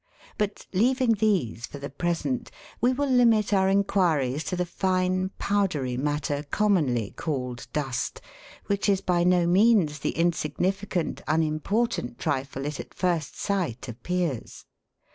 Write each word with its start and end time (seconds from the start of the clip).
But, 0.39 0.65
leaving 0.73 1.11
these 1.13 1.67
for 1.67 1.77
the 1.77 1.91
present, 1.91 2.49
we 2.81 2.91
will 2.91 3.07
limit 3.07 3.53
our 3.53 3.69
inquiries 3.69 4.43
to 4.45 4.55
the 4.55 4.65
fine 4.65 5.29
powdery 5.37 5.95
matter, 5.95 6.41
commonly 6.49 7.11
called 7.11 7.67
dust, 7.71 8.19
which 8.65 8.89
is 8.89 8.99
by 9.01 9.23
no 9.23 9.45
means 9.45 9.99
the 9.99 10.17
insignificant, 10.17 11.21
unimportant 11.27 12.17
trifle 12.17 12.65
it 12.65 12.79
at 12.79 12.95
first 12.95 13.39
sight 13.39 13.87
appears. 13.87 14.65